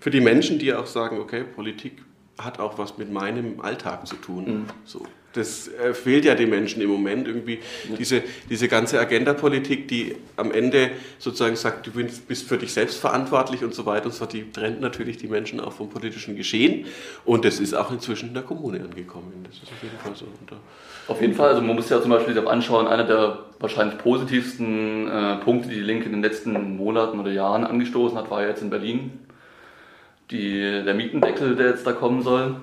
[0.00, 2.02] für die Menschen, die auch sagen, okay, Politik
[2.38, 4.44] hat auch was mit meinem Alltag zu tun.
[4.44, 4.66] Mhm.
[4.84, 5.04] So.
[5.34, 7.58] Das äh, fehlt ja den Menschen im Moment irgendwie.
[7.88, 7.96] Ja.
[7.96, 13.62] Diese, diese ganze Agenda-Politik, die am Ende sozusagen sagt, du bist für dich selbst verantwortlich
[13.62, 16.86] und so weiter und so fort, die trennt natürlich die Menschen auch vom politischen Geschehen.
[17.24, 19.32] Und das ist auch inzwischen in der Kommune angekommen.
[19.44, 20.26] Das ist auf jeden Fall so.
[21.12, 23.98] Auf jeden Fall, also man muss ja zum Beispiel sich auch anschauen, einer der wahrscheinlich
[23.98, 28.42] positivsten äh, Punkte, die die Linke in den letzten Monaten oder Jahren angestoßen hat, war
[28.42, 29.12] ja jetzt in Berlin
[30.30, 32.56] die, der Mietendeckel, der jetzt da kommen soll,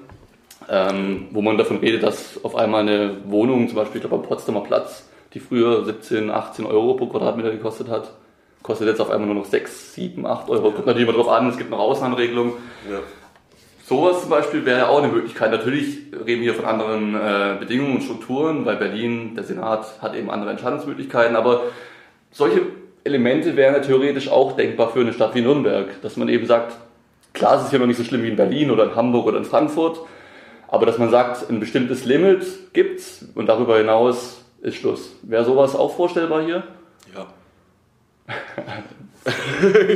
[0.70, 4.28] ähm, wo man davon redet, dass auf einmal eine Wohnung, zum Beispiel ich glaube am
[4.28, 8.12] Potsdamer Platz, die früher 17, 18 Euro pro Quadratmeter gekostet hat,
[8.64, 10.72] kostet jetzt auf einmal nur noch 6, 7, 8 Euro.
[10.72, 12.54] Kommt natürlich immer drauf an, es gibt noch Ausnahmeregelungen.
[12.90, 13.00] Ja.
[13.86, 15.52] Sowas zum Beispiel wäre ja auch eine Möglichkeit.
[15.52, 20.16] Natürlich reden wir hier von anderen äh, Bedingungen und Strukturen, weil Berlin, der Senat hat
[20.16, 21.66] eben andere Entscheidungsmöglichkeiten, aber
[22.32, 22.62] solche
[23.04, 26.76] Elemente wären ja theoretisch auch denkbar für eine Stadt wie Nürnberg, dass man eben sagt,
[27.36, 29.38] Klar, es ist ja noch nicht so schlimm wie in Berlin oder in Hamburg oder
[29.38, 30.00] in Frankfurt,
[30.68, 35.12] aber dass man sagt, ein bestimmtes Limit gibt's und darüber hinaus ist Schluss.
[35.22, 36.64] Wäre sowas auch vorstellbar hier?
[37.14, 37.28] Ja.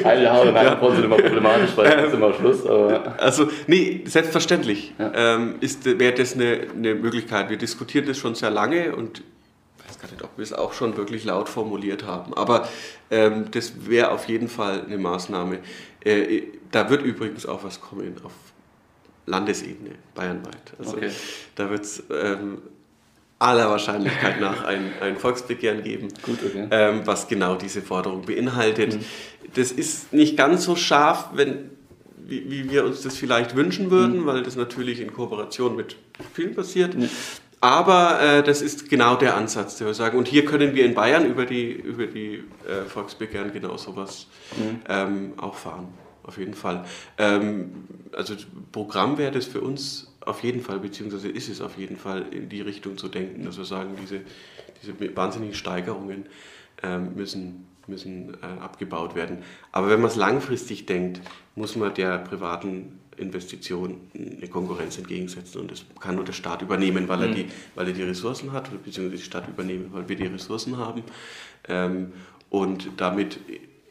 [0.04, 0.92] Ein Jahr oder nein, ja.
[0.92, 2.66] sind immer problematisch, weil es ist immer Schluss.
[2.66, 3.16] Aber.
[3.20, 5.12] Also, nee, selbstverständlich ja.
[5.16, 7.50] ähm, wäre das eine, eine Möglichkeit.
[7.50, 10.74] Wir diskutieren das schon sehr lange und ich weiß gar nicht, ob wir es auch
[10.74, 12.34] schon wirklich laut formuliert haben.
[12.34, 12.68] Aber
[13.12, 15.60] ähm, das wäre auf jeden Fall eine Maßnahme.
[16.04, 18.34] Äh, da wird übrigens auch was kommen auf
[19.26, 20.74] Landesebene, bayernweit.
[20.78, 21.12] Also okay.
[21.56, 22.60] da wird es ähm,
[23.38, 26.68] aller Wahrscheinlichkeit nach ein, ein Volksbegehren geben, Gut, okay.
[26.72, 28.96] ähm, was genau diese Forderung beinhaltet.
[28.96, 29.06] Mhm.
[29.56, 31.70] Das ist nicht ganz so scharf, wenn,
[32.18, 34.26] wie, wie wir uns das vielleicht wünschen würden, mhm.
[34.26, 35.96] weil das natürlich in Kooperation mit
[36.34, 36.96] vielen passiert.
[36.96, 37.10] Mhm.
[37.62, 40.18] aber äh, das ist genau der Ansatz, der wir sagen.
[40.18, 44.28] Und hier können wir in Bayern über die, über die äh, Volksbegehren genau sowas
[44.58, 44.80] mhm.
[44.88, 45.88] ähm, auch fahren.
[46.24, 46.86] Auf jeden Fall.
[47.18, 47.72] Ähm,
[48.14, 48.36] also
[48.72, 52.50] Programm wäre das für uns auf jeden Fall, beziehungsweise ist es auf jeden Fall in
[52.50, 54.22] die Richtung zu denken, dass wir sagen, diese,
[54.82, 56.26] diese wahnsinnigen Steigerungen
[56.84, 59.40] ähm, müssen, müssen äh, abgebaut werden.
[59.72, 61.22] Aber wenn man es langfristig denkt,
[61.56, 67.08] muss man der privaten Investition eine Konkurrenz entgegensetzen und das kann nur der Staat übernehmen,
[67.08, 67.36] weil, er, mhm.
[67.36, 71.04] die, weil er die Ressourcen hat, beziehungsweise die Stadt übernehmen, weil wir die Ressourcen haben
[71.68, 72.14] ähm,
[72.50, 73.40] und damit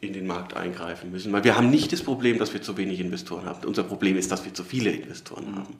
[0.01, 1.31] in den Markt eingreifen müssen.
[1.33, 3.65] Weil wir haben nicht das Problem, dass wir zu wenig Investoren haben.
[3.67, 5.55] Unser Problem ist, dass wir zu viele Investoren mhm.
[5.55, 5.75] haben.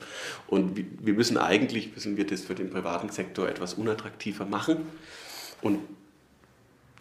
[0.47, 4.77] Und wir müssen eigentlich, müssen wir das für den privaten Sektor etwas unattraktiver machen
[5.61, 5.79] und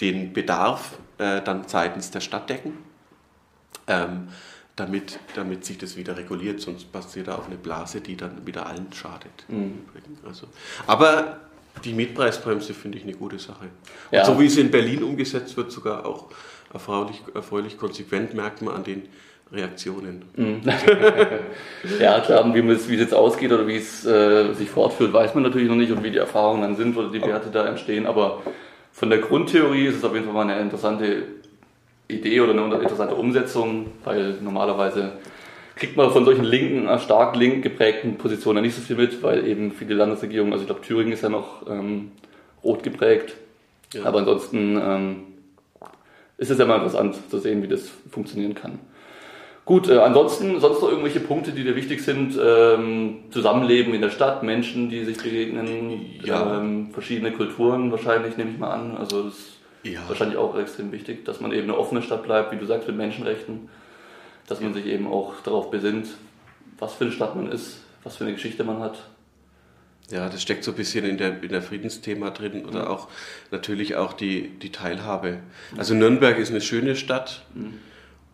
[0.01, 2.75] den Bedarf äh, dann seitens der Stadt decken.
[3.89, 4.29] Ähm,
[4.79, 8.67] damit, damit sich das wieder reguliert, sonst passiert da auch eine Blase, die dann wieder
[8.67, 9.45] allen schadet.
[9.49, 9.81] Mhm.
[10.25, 10.47] Also,
[10.87, 11.41] aber
[11.85, 13.67] die Mietpreisbremse finde ich eine gute Sache.
[14.11, 14.25] Ja.
[14.25, 16.27] So wie sie in Berlin umgesetzt wird, sogar auch
[16.73, 19.09] erfreulich, erfreulich konsequent, merkt man an den
[19.53, 20.25] Reaktionen.
[20.37, 20.61] Mhm.
[22.01, 25.35] ja, klar, wie, es, wie es jetzt ausgeht oder wie es äh, sich fortführt, weiß
[25.35, 28.07] man natürlich noch nicht und wie die Erfahrungen dann sind oder die Werte da entstehen,
[28.07, 28.43] aber
[28.93, 31.23] von der Grundtheorie ist es auf jeden Fall mal eine interessante
[32.09, 35.13] Idee oder eine interessante Umsetzung, weil normalerweise
[35.79, 39.47] kriegt man von solchen linken, äh, stark link geprägten Positionen nicht so viel mit, weil
[39.47, 42.13] eben viele Landesregierungen, also ich glaube Thüringen ist ja noch ähm,
[42.63, 43.35] rot geprägt,
[43.95, 44.05] ja.
[44.05, 45.17] aber ansonsten ähm,
[46.37, 48.79] ist es ja mal interessant zu sehen, wie das funktionieren kann.
[49.65, 52.39] Gut, äh, ansonsten sonst noch irgendwelche Punkte, die dir wichtig sind?
[52.43, 56.59] Ähm, Zusammenleben in der Stadt, Menschen, die sich begegnen, ja.
[56.59, 58.97] ähm, verschiedene Kulturen wahrscheinlich, nehme ich mal an.
[58.97, 60.01] Also das ja.
[60.09, 62.97] Wahrscheinlich auch extrem wichtig, dass man eben eine offene Stadt bleibt, wie du sagst, mit
[62.97, 63.69] Menschenrechten.
[64.49, 66.09] Dass man sich eben auch darauf besinnt,
[66.79, 68.99] was für eine Stadt man ist, was für eine Geschichte man hat.
[70.11, 72.89] Ja, das steckt so ein bisschen in der, in der Friedensthema drin oder mhm.
[72.89, 73.09] auch
[73.51, 75.41] natürlich auch die, die Teilhabe.
[75.77, 77.75] Also Nürnberg ist eine schöne Stadt mhm.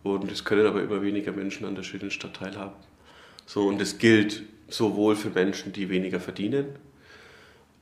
[0.03, 2.75] und es können aber immer weniger Menschen an der schönen Stadt teilhaben.
[3.45, 6.67] So, und das gilt sowohl für Menschen, die weniger verdienen,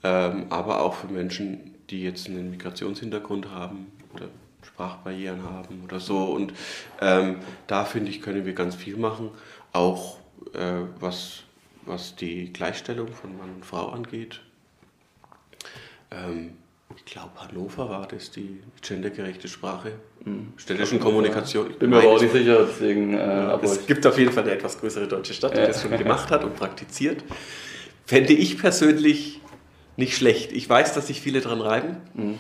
[0.04, 4.28] ähm, aber auch für Menschen, die jetzt einen Migrationshintergrund haben oder
[4.64, 6.26] Sprachbarrieren haben oder so.
[6.26, 6.54] Und
[7.02, 9.32] ähm, da finde ich, können wir ganz viel machen,
[9.72, 10.18] auch
[10.54, 11.44] äh, was,
[11.86, 14.42] was die Gleichstellung von Mann und Frau angeht.
[16.12, 16.54] Ähm,
[16.96, 20.54] ich glaube, Hannover war das, die gendergerechte Sprache, mhm.
[20.58, 21.72] städtischen Kommunikation.
[21.72, 23.14] Ich bin mir aber auch nicht sicher, deswegen.
[23.14, 25.68] Äh, ja, es gibt auf jeden Fall eine etwas größere deutsche Stadt, die ja.
[25.68, 27.24] das schon gemacht hat und praktiziert.
[28.06, 29.42] Fände ich persönlich
[29.96, 30.52] nicht schlecht.
[30.52, 32.38] Ich weiß, dass sich viele dran reiben, mhm.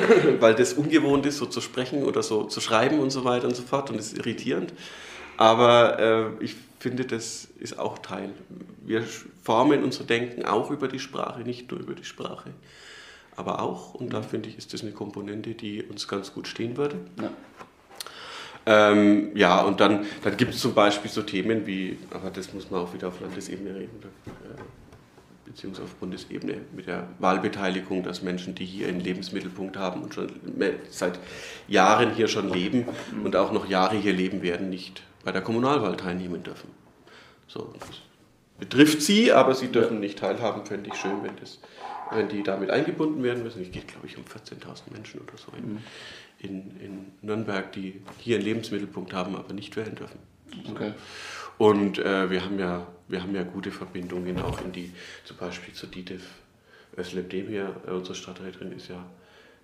[0.40, 3.56] weil das ungewohnt ist, so zu sprechen oder so zu schreiben und so weiter und
[3.56, 4.72] so fort und es ist irritierend.
[5.36, 5.98] Aber
[6.40, 8.30] äh, ich finde, das ist auch Teil.
[8.84, 9.02] Wir
[9.42, 12.50] formen unser Denken auch über die Sprache, nicht nur über die Sprache,
[13.36, 13.94] aber auch.
[13.94, 16.96] Und da finde ich, ist das eine Komponente, die uns ganz gut stehen würde.
[17.20, 17.30] Ja.
[18.68, 22.68] Ähm, ja, und dann, dann gibt es zum Beispiel so Themen wie, aber das muss
[22.68, 24.30] man auch wieder auf Landesebene reden, äh,
[25.46, 30.30] beziehungsweise auf Bundesebene mit der Wahlbeteiligung, dass Menschen, die hier einen Lebensmittelpunkt haben und schon
[30.90, 31.18] seit
[31.68, 32.86] Jahren hier schon leben
[33.24, 36.70] und auch noch Jahre hier leben werden, nicht bei der Kommunalwahl teilnehmen dürfen.
[37.48, 38.02] So, das
[38.58, 41.58] betrifft sie, aber sie dürfen nicht teilhaben, fände ich schön, wenn, das,
[42.10, 43.62] wenn die damit eingebunden werden müssen.
[43.62, 45.78] Es geht, glaube ich, um 14.000 Menschen oder so in,
[46.38, 50.18] in, in, Nürnberg, die hier einen Lebensmittelpunkt haben, aber nicht wählen dürfen.
[50.70, 50.92] Okay.
[51.58, 54.92] Und äh, wir, haben ja, wir haben ja gute Verbindungen auch in die,
[55.24, 56.22] zum Beispiel zur DITIF.
[56.96, 59.04] Özlem Demir, äh, unsere Stadträtin, ist ja,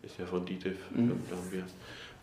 [0.03, 0.77] ist ja von DITIF.
[0.91, 1.13] Mhm.
[1.29, 1.65] Da haben wir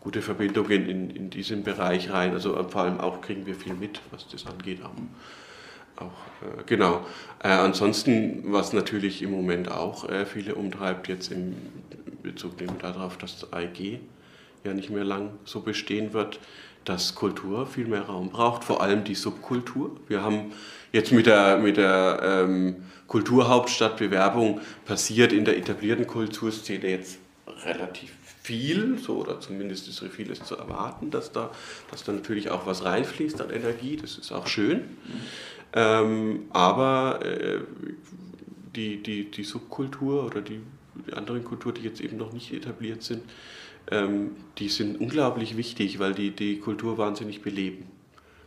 [0.00, 2.32] gute Verbindungen in, in diesen Bereich rein.
[2.32, 4.80] Also äh, vor allem auch kriegen wir viel mit, was das angeht.
[4.82, 7.04] Auch, auch äh, genau.
[7.42, 11.56] Äh, ansonsten, was natürlich im Moment auch äh, viele umtreibt, jetzt im
[12.22, 14.00] Bezug darauf, dass das AEG
[14.64, 16.38] ja nicht mehr lang so bestehen wird,
[16.84, 19.96] dass Kultur viel mehr Raum braucht, vor allem die Subkultur.
[20.08, 20.52] Wir haben
[20.92, 22.76] jetzt mit der, mit der ähm,
[23.06, 27.18] Kulturhauptstadtbewerbung passiert in der etablierten Kulturszene jetzt
[27.64, 31.50] relativ viel, so, oder zumindest ist vieles zu erwarten, dass da,
[31.90, 34.82] dass da natürlich auch was reinfließt an Energie, das ist auch schön.
[35.72, 37.60] Ähm, aber äh,
[38.74, 40.60] die, die, die Subkultur oder die,
[41.06, 43.22] die anderen Kulturen, die jetzt eben noch nicht etabliert sind,
[43.90, 47.89] ähm, die sind unglaublich wichtig, weil die die Kultur wahnsinnig beleben.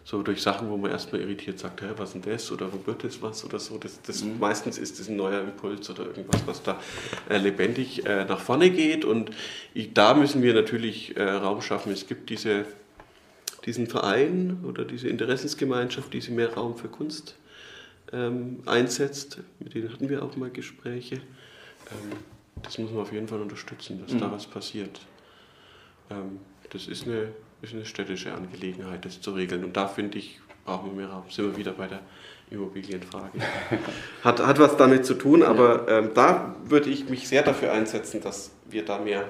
[0.06, 2.86] So durch Sachen, wo man erstmal irritiert sagt, Hä, was ist denn das oder wo
[2.86, 3.78] wird das was oder so.
[3.78, 4.40] Das, das mhm.
[4.40, 6.82] Meistens ist das ein neuer Impuls oder irgendwas, was da
[7.30, 9.06] äh, lebendig äh, nach vorne geht.
[9.06, 9.32] Und
[9.74, 11.94] ich, da müssen wir natürlich äh, Raum schaffen.
[11.94, 12.66] Es gibt diese,
[13.66, 17.36] diesen Verein oder diese Interessensgemeinschaft, diese mehr Raum für Kunst
[18.12, 19.40] ähm, einsetzt.
[19.60, 21.16] Mit denen hatten wir auch mal Gespräche.
[21.16, 22.18] Ähm,
[22.62, 24.20] das muss man auf jeden Fall unterstützen, dass mhm.
[24.20, 25.00] da was passiert.
[26.10, 26.40] Ähm,
[26.70, 27.30] das ist eine,
[27.64, 29.64] ist eine städtische Angelegenheit, das zu regeln.
[29.64, 31.24] Und da finde ich, brauchen wir mehr Raum.
[31.30, 32.02] Sind wir wieder bei der
[32.52, 33.40] Immobilienfrage.
[34.24, 38.22] hat, hat was damit zu tun, aber ähm, da würde ich mich sehr dafür einsetzen,
[38.22, 39.30] dass wir da mehr,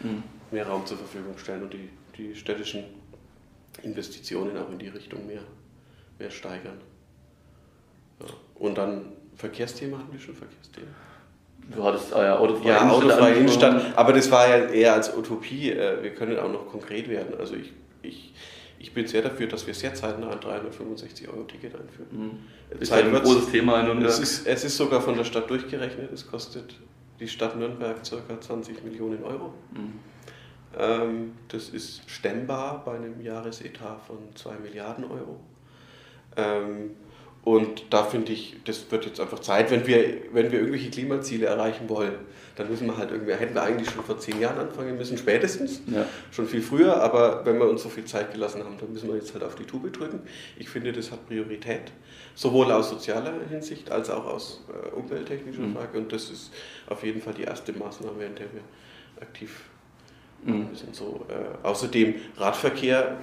[0.00, 0.22] mhm.
[0.50, 2.84] mehr Raum zur Verfügung stellen und die, die städtischen
[3.82, 5.42] Investitionen auch in die Richtung mehr,
[6.18, 6.80] mehr steigern.
[8.20, 8.26] Ja.
[8.54, 10.88] Und dann Verkehrsthema, hatten wir schon Verkehrsthema?
[11.72, 13.04] Du hattest äh, autofreie ja, Innenstadt.
[13.04, 15.70] autofreie Innenstadt, aber das war ja eher als Utopie.
[15.70, 17.34] Äh, wir können auch noch konkret werden.
[17.38, 17.72] Also ich,
[18.02, 18.34] ich,
[18.78, 22.08] ich bin sehr dafür, dass wir sehr zeitnah ein 365-Euro-Ticket einführen.
[22.70, 22.80] Mhm.
[22.80, 24.10] Ist ein großes Thema in Nürnberg.
[24.10, 26.12] Es ist, es ist sogar von der Stadt durchgerechnet.
[26.12, 26.74] Es kostet
[27.20, 28.40] die Stadt Nürnberg ca.
[28.40, 29.54] 20 Millionen Euro.
[29.72, 30.00] Mhm.
[30.76, 35.40] Ähm, das ist stemmbar bei einem Jahresetat von 2 Milliarden Euro.
[36.36, 36.90] Ähm,
[37.44, 41.46] und da finde ich, das wird jetzt einfach Zeit, wenn wir, wenn wir irgendwelche Klimaziele
[41.46, 42.14] erreichen wollen,
[42.56, 45.82] dann müssen wir halt irgendwie, hätten wir eigentlich schon vor zehn Jahren anfangen müssen, spätestens,
[45.86, 46.06] ja.
[46.30, 49.16] schon viel früher, aber wenn wir uns so viel Zeit gelassen haben, dann müssen wir
[49.16, 50.20] jetzt halt auf die Tube drücken.
[50.58, 51.92] Ich finde, das hat Priorität,
[52.34, 55.74] sowohl aus sozialer Hinsicht als auch aus äh, umwelttechnischer mhm.
[55.74, 56.50] Frage und das ist
[56.88, 58.62] auf jeden Fall die erste Maßnahme, in der wir
[59.20, 59.64] aktiv
[60.44, 60.74] mhm.
[60.74, 60.94] sind.
[60.94, 63.18] So, äh, außerdem Radverkehr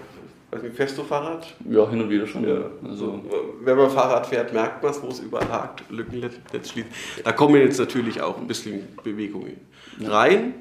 [0.52, 1.48] also fährst du Fahrrad?
[1.70, 2.48] Ja, hin und wieder schon.
[2.48, 2.66] Ja.
[2.88, 3.22] Also,
[3.62, 6.22] wenn man Fahrrad fährt, merkt man es, wo es überall hakt, Lücken
[6.64, 6.88] schließt.
[7.24, 9.62] Da kommen jetzt natürlich auch ein bisschen Bewegungen
[10.02, 10.54] rein.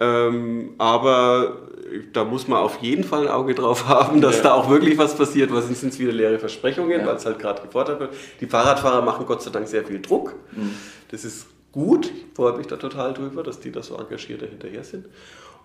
[0.00, 1.58] Ähm, aber
[2.12, 4.42] da muss man auf jeden Fall ein Auge drauf haben, dass ja.
[4.44, 5.52] da auch wirklich was passiert.
[5.52, 7.06] Was sind es wieder leere Versprechungen, ja.
[7.06, 8.14] weil es halt gerade gefordert wird.
[8.40, 10.34] Die Fahrradfahrer machen Gott sei Dank sehr viel Druck.
[10.52, 10.74] Mhm.
[11.10, 12.06] Das ist gut.
[12.06, 15.06] Ich freue mich da total drüber, dass die da so engagiert hinterher sind.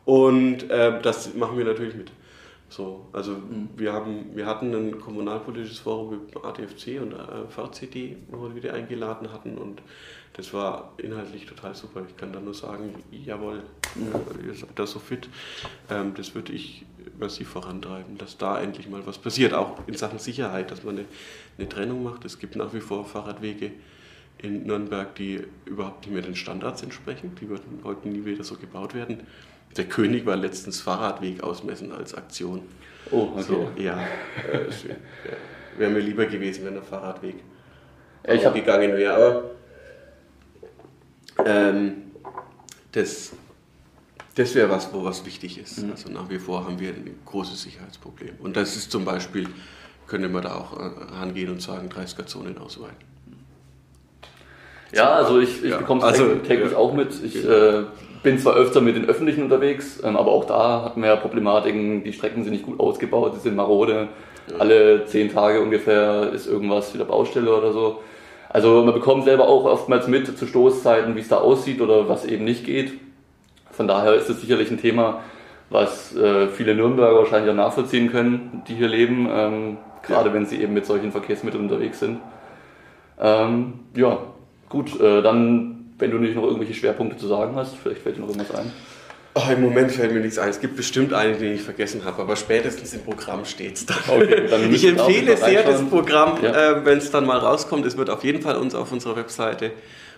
[0.05, 2.11] Und äh, das machen wir natürlich mit.
[2.73, 3.69] So, also mhm.
[3.75, 8.73] wir, haben, wir hatten ein kommunalpolitisches Forum mit ADFC und äh, VCD, wo wir wieder
[8.73, 9.83] eingeladen hatten und
[10.33, 12.01] das war inhaltlich total super.
[12.09, 13.61] Ich kann da nur sagen, jawohl,
[13.93, 14.43] mhm.
[14.43, 15.29] äh, ihr seid da so fit.
[15.91, 16.83] Ähm, das würde ich
[17.19, 21.05] massiv vorantreiben, dass da endlich mal was passiert, auch in Sachen Sicherheit, dass man eine,
[21.59, 22.25] eine Trennung macht.
[22.25, 23.69] Es gibt nach wie vor Fahrradwege
[24.39, 27.35] in Nürnberg, die überhaupt nicht mehr den Standards entsprechen.
[27.39, 29.27] Die würden heute nie wieder so gebaut werden.
[29.77, 32.61] Der König war letztens Fahrradweg ausmessen als Aktion.
[33.11, 33.41] Oh, okay.
[33.41, 33.99] So, ja,
[34.51, 34.95] äh, ja.
[35.77, 37.35] wäre mir lieber gewesen, wenn der Fahrradweg
[38.27, 39.13] ich gegangen wäre.
[39.15, 39.51] Aber
[41.45, 42.11] ähm,
[42.91, 43.33] das,
[44.35, 45.83] das wäre was, wo was wichtig ist.
[45.83, 45.91] Mhm.
[45.91, 48.35] Also nach wie vor haben wir ein großes Sicherheitsproblem.
[48.39, 49.49] Und das ist zum Beispiel,
[50.07, 53.12] könnte man da auch äh, angehen und sagen, 30er-Zonen ausweiten.
[54.93, 55.77] Ja, also ich, ich ja.
[55.77, 56.77] bekomme es also, täglich ja.
[56.77, 57.13] auch mit.
[57.23, 57.83] Ich äh,
[58.21, 62.03] bin zwar öfter mit den Öffentlichen unterwegs, ähm, aber auch da hatten wir ja Problematiken.
[62.03, 64.07] Die Strecken sind nicht gut ausgebaut, sie sind marode.
[64.49, 64.57] Ja.
[64.59, 68.01] Alle zehn Tage ungefähr ist irgendwas wieder Baustelle oder so.
[68.49, 72.23] Also man bekommt selber auch oftmals mit zu Stoßzeiten, wie es da aussieht oder was
[72.25, 72.93] eben nicht geht.
[73.71, 75.21] Von daher ist es sicherlich ein Thema,
[75.71, 80.35] was äh, viele Nürnberger wahrscheinlich auch nachvollziehen können, die hier leben, ähm, gerade ja.
[80.35, 82.19] wenn sie eben mit solchen Verkehrsmitteln unterwegs sind.
[83.19, 84.19] Ähm, ja,
[84.73, 88.21] gut, äh, dann wenn du nicht noch irgendwelche Schwerpunkte zu sagen hast, vielleicht fällt dir
[88.21, 88.73] noch irgendwas ein.
[89.35, 90.49] Oh, Im Moment fällt mir nichts ein.
[90.49, 93.95] Es gibt bestimmt einen, den ich vergessen habe, aber spätestens im Programm steht es da.
[94.07, 96.71] Okay, ich empfehle sehr das Programm, ja.
[96.71, 97.83] äh, wenn es dann mal rauskommt.
[97.85, 99.71] Es wird auf jeden Fall uns auf unserer Webseite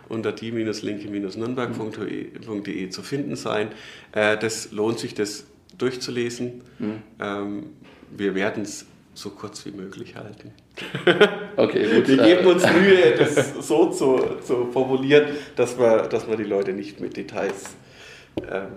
[0.09, 3.69] unter die-linke-nürnberg.de zu finden sein.
[4.11, 5.45] Äh, das lohnt sich, das
[5.77, 6.61] durchzulesen.
[6.79, 7.03] Mhm.
[7.21, 7.67] Ähm,
[8.09, 10.51] wir werden es so kurz wie möglich halten.
[11.57, 12.07] Okay, gut.
[12.09, 16.73] Wir geben uns Mühe, das so zu, zu formulieren, dass wir, dass wir die Leute
[16.73, 17.75] nicht mit Details
[18.51, 18.67] ähm,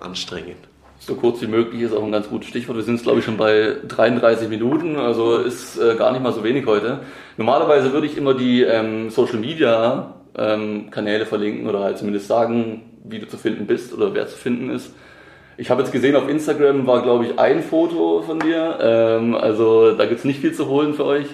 [0.00, 0.56] anstrengen.
[0.98, 2.78] So kurz wie möglich ist auch ein ganz gutes Stichwort.
[2.78, 6.42] Wir sind glaube ich, schon bei 33 Minuten, also ist äh, gar nicht mal so
[6.42, 7.00] wenig heute.
[7.36, 12.82] Normalerweise würde ich immer die ähm, Social Media ähm, Kanäle verlinken oder halt zumindest sagen,
[13.04, 14.92] wie du zu finden bist oder wer zu finden ist.
[15.56, 18.78] Ich habe jetzt gesehen, auf Instagram war, glaube ich, ein Foto von dir.
[18.80, 21.26] Ähm, also da gibt es nicht viel zu holen für euch.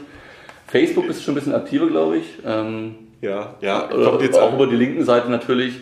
[0.66, 2.38] Facebook bist du schon ein bisschen aktiver, glaube ich.
[2.46, 3.88] Ähm, ja, ja.
[3.88, 5.80] Kommt jetzt auch über die linken Seite natürlich.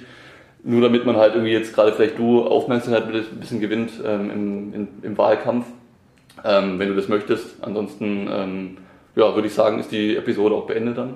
[0.63, 4.75] Nur damit man halt irgendwie jetzt gerade vielleicht du Aufmerksamkeit ein bisschen gewinnt ähm, im,
[4.75, 5.67] in, im Wahlkampf.
[6.45, 7.63] Ähm, wenn du das möchtest.
[7.63, 8.77] Ansonsten, ähm,
[9.17, 11.15] ja, würde ich sagen, ist die Episode auch beendet dann.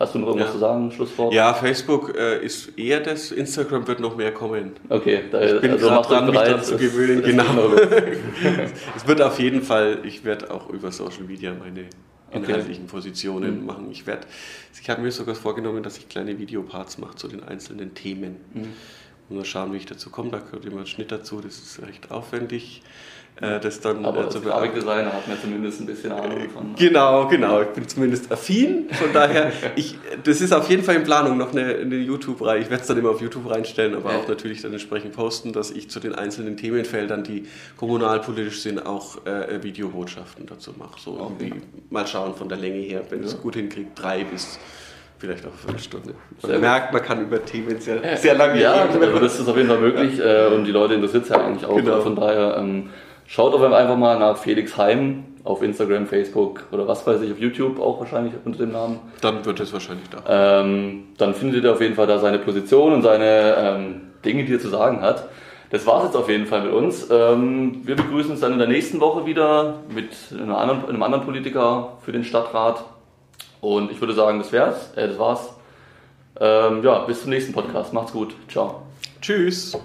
[0.00, 0.52] Hast du noch irgendwas ja.
[0.54, 1.34] zu sagen, Schlusswort?
[1.34, 4.72] Ja, Facebook äh, ist eher das, Instagram wird noch mehr kommen.
[4.88, 7.22] Okay, da, ich bin also dran, mich daran zu gewöhnen.
[7.22, 7.74] Genau.
[8.96, 11.84] es wird auf jeden Fall, ich werde auch über Social Media meine
[12.30, 12.92] inhaltlichen okay.
[12.92, 13.66] Positionen mhm.
[13.66, 13.88] machen.
[13.90, 14.26] Ich werde,
[14.80, 18.36] ich habe mir sogar vorgenommen, dass ich kleine Videoparts mache zu den einzelnen Themen.
[18.54, 18.68] Mhm.
[19.30, 20.30] Muss schauen, wie ich dazu komme.
[20.30, 22.82] Da gehört immer ein Schnitt dazu, das ist recht aufwendig.
[23.40, 26.74] Äh, das dann Aber äh, zu Grafikdesigner hat man zumindest ein bisschen Ahnung von.
[26.74, 27.62] Genau, genau.
[27.62, 28.90] Ich bin zumindest affin.
[28.90, 32.60] Von daher, ich, das ist auf jeden Fall in Planung noch eine, eine YouTube-Reihe.
[32.60, 35.70] Ich werde es dann immer auf YouTube reinstellen, aber auch natürlich dann entsprechend posten, dass
[35.70, 37.46] ich zu den einzelnen Themenfeldern, die
[37.76, 41.00] kommunalpolitisch sind, auch äh, Videobotschaften dazu mache.
[41.00, 41.46] So Okay.
[41.46, 43.38] irgendwie mal schauen von der Länge her, wenn es Ja.
[43.38, 44.58] gut hinkriegt, drei bis
[45.20, 46.14] vielleicht auch eine Viertelstunde.
[46.42, 49.02] Man merkt, man kann über Themen sehr, sehr lange Ja, reden.
[49.02, 51.66] also das ist auf jeden Fall möglich äh, und die Leute interessiert es ja eigentlich
[51.66, 51.76] auch.
[51.76, 52.00] Genau.
[52.00, 52.90] Von daher ähm,
[53.26, 57.38] schaut doch einfach mal nach Felix Heim auf Instagram, Facebook oder was weiß ich, auf
[57.38, 58.98] YouTube auch wahrscheinlich unter dem Namen.
[59.20, 60.60] Dann wird es wahrscheinlich da.
[60.62, 64.54] Ähm, dann findet ihr auf jeden Fall da seine Position und seine ähm, Dinge, die
[64.54, 65.28] er zu sagen hat.
[65.70, 67.08] Das war's jetzt auf jeden Fall mit uns.
[67.10, 71.98] Ähm, wir begrüßen uns dann in der nächsten Woche wieder mit anderen, einem anderen Politiker
[72.04, 72.84] für den Stadtrat.
[73.60, 74.92] Und ich würde sagen, das wär's.
[74.96, 75.50] Äh, das war's.
[76.40, 77.92] Ähm, ja, bis zum nächsten Podcast.
[77.92, 78.34] Macht's gut.
[78.48, 78.82] Ciao.
[79.20, 79.76] Tschüss.